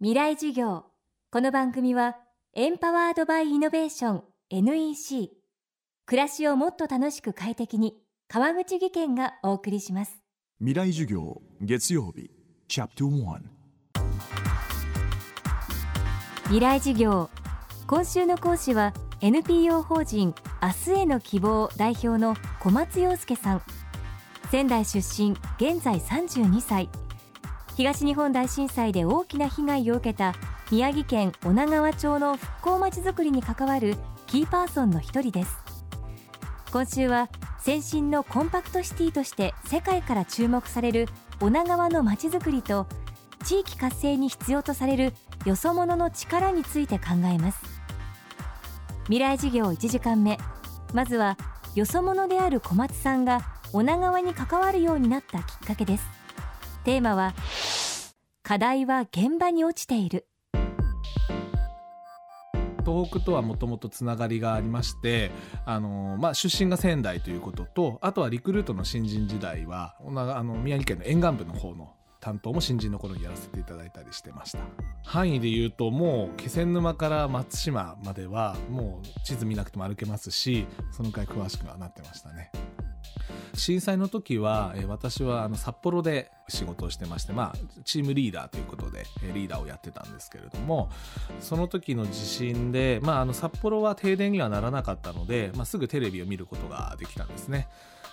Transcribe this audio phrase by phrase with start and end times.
[0.00, 0.84] 未来授業。
[1.32, 2.16] この番組は
[2.54, 5.32] エンパワードバイイノベーション NEC
[6.06, 7.96] 暮らしをもっと楽しく快適に
[8.28, 10.22] 川口義賢がお送りします。
[10.60, 12.30] 未来授業月曜日
[12.68, 13.40] チャプター
[16.44, 17.28] 未来授業。
[17.88, 23.62] 今週の講師は NPO 法人明日への希望代表の小松洋介さん。
[24.52, 26.88] 仙台出身現在32歳
[27.78, 30.34] 東日本大震災で大きな被害を受けた
[30.72, 33.94] 宮城県女川町の復興まちづくりに関わる
[34.26, 35.56] キーパーソンの一人です。
[36.72, 37.28] 今週は
[37.60, 41.06] 先進のコンパクトシティとして世界から注目される
[41.40, 42.88] 女川のまちづくりと
[43.44, 45.12] 地域活性に必要とされる
[45.44, 47.62] よそ者の力について考えます。
[49.04, 50.36] 未来事業1時間目。
[50.94, 51.38] まずは
[51.76, 53.40] よそ者である小松さんが
[53.72, 56.18] 女川に関わるようになったきっかけです。
[56.88, 57.34] テーマは
[58.48, 60.26] 課題は現場に落ちている。
[62.82, 65.30] 東北とはもともとつながりがありまして
[65.66, 74.60] あの、まあ、出身が仙台ということとあとはリクルートの新人時代はあの宮城県の沿岸部の方の担当も新人の頃にやらせていただいたりしてました。
[75.04, 82.50] 範囲で言うともう気仙沼から松島まではもう地図見なくても歩けますしそのくらい詳しくはなってましたね。
[83.58, 90.88] 震災の時は、え私はあの札幌で仕事をしてまして、まあ、チームリーダーということで、えリーダーをやってたんですけれども
[91.40, 97.68] その時の地震で、まあ、あの札幌は停電にはならなかったので、まあ、すぐテレビを見ることができたんですね。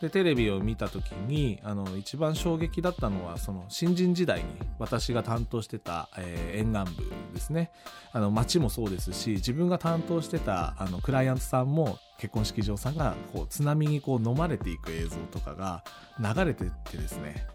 [0.00, 4.44] でテレビを見た時にあの一番衝撃だったのはその新人時代に
[4.78, 7.70] 私が担当してた、えー、沿岸部ですね
[8.12, 15.84] あの町もそうですし自分が担当してたあのクライアントさんも結婚式場さんがこう津波にこう飲まれていく映像とかが
[16.18, 17.46] 流れてってですね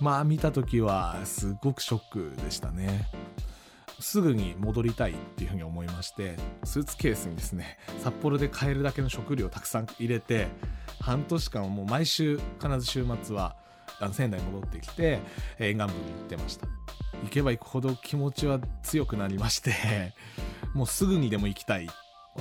[0.00, 3.06] まあ見た時はすごくショックでしたね。
[4.02, 10.48] すぐに戻りたいっていうふうに思いましてスーツケースにですね札幌で買えるだけの食料をたくさん入れて
[11.00, 13.56] 半年間もう毎週必ず週末は
[14.12, 15.20] 仙台に戻ってきて
[15.58, 16.66] 沿岸部に行ってました。
[17.22, 20.12] 行けば行くほど気持ちは強くなりまして
[20.74, 21.88] もうすぐにでも行きたい。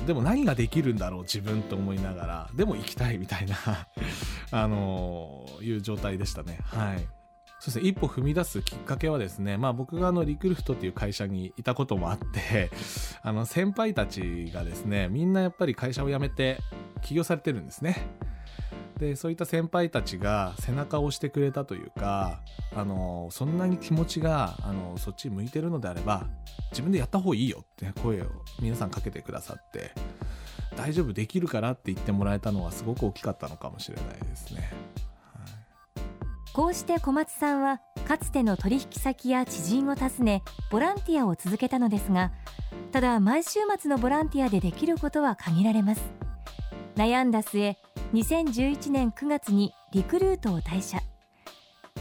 [0.07, 2.49] でも何ができるんだろう自分と思いながら。
[2.55, 3.55] でも行きたいみたいな
[4.51, 6.59] あのー、いう状態でしたね。
[6.63, 7.20] はい。
[7.61, 12.71] そうですね、一歩踏み出すきっかけはですね、まあ僕があのリクルフトっていう会社にいたこともあって、
[13.21, 16.57] あの先輩たちがですね、みんなやっぱり会社を辞めて
[17.03, 18.07] 起業されてるんですね。
[18.97, 22.41] でそういった先輩たちが背中を押してくれたというか
[22.75, 26.27] あのそんなに気持ちがあのそっち向いてるのであれば
[26.69, 28.27] 自分でやった方がいいよって声を
[28.59, 29.89] 皆さんかけてくださって
[30.77, 34.71] 大丈夫できるからって言ってもらえたのはすごく大きかったのかもしれないですね。
[36.53, 42.31] こうして小松さんはかつての取引先や知人を訪ねボランティアを続けたのですが
[42.91, 46.01] ただ毎週末のボランティアでできることは限られます。
[46.95, 47.77] 悩んだ末
[48.13, 51.01] 2011年9月にリクルートを退社。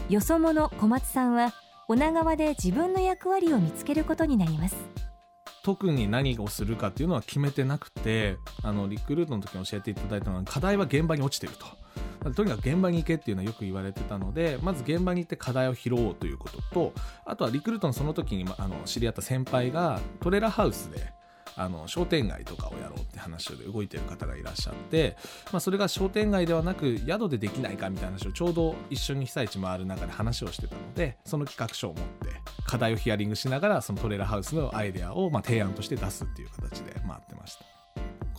[0.09, 1.53] よそ者小松さんは
[1.87, 4.75] 女川で自分の役割を見つけることになります。
[5.63, 11.80] 特に何をするかっていうのは決めてなくてあのリクルートの時に教えていただいたのは課題は現場に落ちてると。
[12.35, 16.93] とにかく現場に行けっていうのはよく言われてたのでまず現場に行って課題を拾おうということと
[17.25, 21.13] あとはリクルートのその時にあの知り合った先輩がトレーラーハウスで
[21.57, 25.17] あの商店街とかをやろうって話で動いてる方がいらっしゃって、
[25.51, 37.80] まあ、それが商店街ではなく宿でできないかみたいな話をちょうど一緒に被災地回る中で話をしてたのでその企画書を持って課題をヒアリングしながらそのトレーラーハウスのアイデアをまあ提案として出すっていう形で回ってました。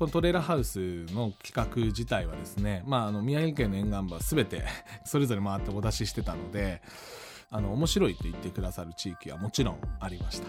[0.03, 4.65] このトレーラーハウスの企画自体はですね、まあ、あの宮城県の沿岸部は全て
[5.07, 6.83] それぞれ回ってお出ししてたので
[7.53, 10.49] あの面白いと言ってくださる地域はもちろんありました。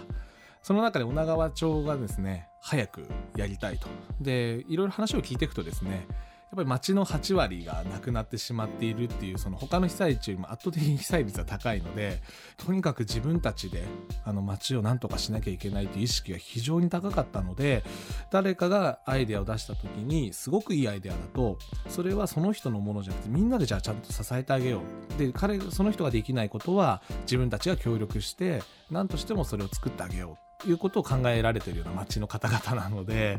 [0.60, 3.06] その中で女川町がですね早く
[3.36, 3.86] やりたいと
[4.20, 6.08] でいろいろ話を聞いていくとですね
[6.56, 12.20] ぱり町の8割がなくなってしまっているっていうその他の被災地よりも圧倒的に被災率は高いので
[12.56, 13.84] とにかく自分たちで
[14.24, 17.84] あの町を何とかしなきゃいけないという意識が非常に高かったので
[18.30, 21.58] 誰かがアイデアを出した時にすごくいいアイデアだと
[21.88, 24.80] それはその人のものじゃなくてみんなでじゃあちゃんと支えてあげよ
[25.16, 25.18] う。
[25.18, 30.43] で彼その人ができないことは自分たちが協力して何としてもそれを作ってあげよう。
[30.66, 33.38] いうことを考えられてるような街の方々なので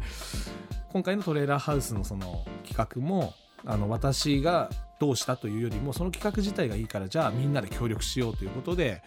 [0.91, 3.33] 今回のトレーラーハウスのその企画も
[3.65, 4.69] あの私が
[4.99, 9.01] どうしたというよりもその企画自体がいいからじゃあみんなで協力しようということで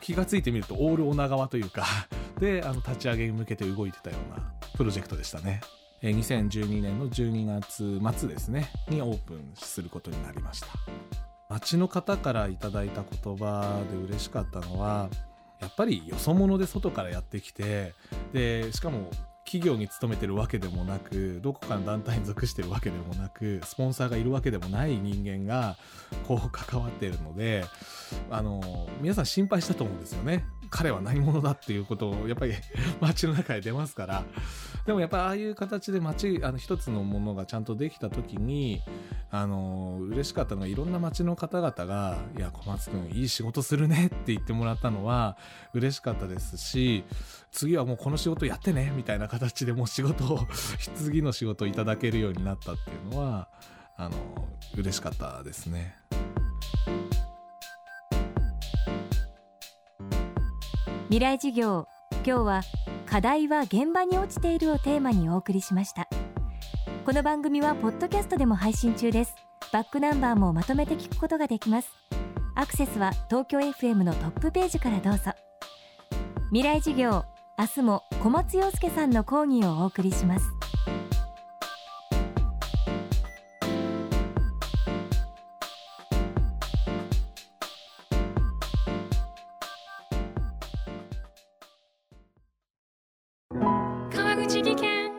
[0.00, 1.84] 気が付いてみるとオール女川というか
[2.38, 5.60] であの立ち上げに向けて動いてたようなプロジェクトでしたね。
[6.02, 10.68] 2012年の12月末ですねにオープンすることになりました
[11.48, 15.08] 街の方からいただいた言葉で嬉しかったのは
[15.60, 17.94] やっぱりよそ者で外からやってきて
[18.32, 19.10] でしかも
[19.56, 25.76] 企業に勤めてるわけでもなくどこかの団体に属してるわけでもなくスポンサーがいるわけでもない人間が
[26.26, 27.64] こう関わっているので
[28.30, 30.44] あの皆さん心配したと思うんですよね。
[30.68, 32.54] 彼は何者だっていうことをやっぱり
[33.00, 34.24] 街の中で出ますから。
[34.84, 38.82] でもやっぱああいう形で街あの一つのものがちゃんとできた時に
[39.32, 45.36] あの嬉しかったのがいろんな街の方々が「いや小松君いい仕事するね」って言ってもらったのは
[45.74, 47.02] 嬉しかったですし
[47.50, 50.46] 次はもうこの仕事やってねみたいな形でもう仕事を
[50.96, 53.48] 次の仕事をいただけるようになったっていうのは
[53.96, 54.16] あの
[54.76, 55.96] 嬉しかったですね。
[61.08, 62.62] 未来授業今日は
[63.06, 66.08] 課題は現場に落ちているをテーマにお送りしました。
[67.04, 69.34] この番組はポッドキャストでも配信中です。
[69.72, 71.88] バックナンバーもまとめて聞くことができます。
[72.56, 75.32] アクセスは東京 FM のトップページからどうぞ。
[76.50, 77.24] 未来授業
[77.58, 80.44] 明日も小松洋介さんの講義をお送りします。
[94.12, 95.10] 川口技研。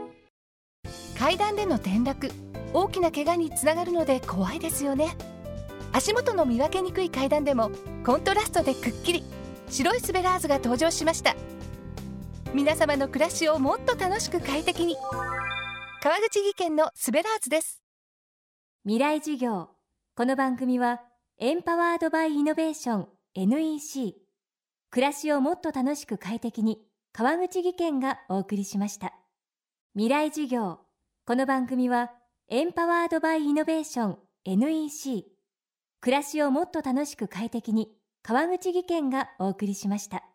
[1.17, 2.31] 階段での転落
[2.71, 5.17] 大きな怪我につながるので怖いですよね。
[5.91, 7.71] 足元の見分けにくい階段でも
[8.05, 9.23] コントラストでくっきり。
[9.69, 11.35] 白いスベラーズが登場しました
[12.53, 14.95] 皆様の暮らしをもっと楽しく快適に。
[16.01, 17.81] 川口技研のスベラーズです。
[18.83, 19.69] 未来授業。
[20.15, 21.01] この番組は
[21.39, 24.15] エンパワードバイイノベーション NEC
[24.89, 26.79] 暮らしをもっと楽しく快適に
[27.11, 29.13] 川口義賢がお送りしました。
[29.93, 30.79] 未来授業。
[31.25, 32.11] この番組は
[32.49, 35.25] エンパワードバイイノベーション NEC
[35.99, 37.89] 暮らしをもっと楽しく快適に
[38.23, 40.26] 川口義賢がお送りしました。